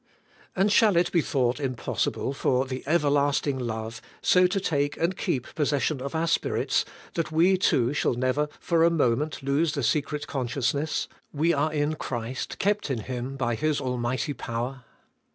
And 0.55 0.71
shall 0.71 0.95
it 0.97 1.11
be 1.11 1.21
thought 1.21 1.59
impossible 1.59 2.33
for 2.33 2.65
the 2.65 2.81
Everlasting 2.87 3.59
Love 3.59 4.01
so 4.19 4.47
to 4.47 4.59
take 4.59 4.97
and 4.97 5.15
keep 5.15 5.53
possession 5.53 6.01
of 6.01 6.15
our 6.15 6.25
spirits, 6.25 6.85
that 7.13 7.31
we 7.31 7.55
too 7.55 7.93
shall 7.93 8.15
never 8.15 8.49
for 8.59 8.83
a 8.83 8.89
moment 8.89 9.43
lose 9.43 9.73
the 9.73 9.83
secret 9.83 10.25
consiious 10.25 10.73
ness: 10.73 11.07
We 11.31 11.53
are 11.53 11.71
in 11.71 11.93
Christ, 11.97 12.57
kept 12.57 12.89
in 12.89 13.01
Him 13.01 13.37
by 13.37 13.53
His 13.53 13.79
almighty 13.79 14.33
power. 14.33 14.85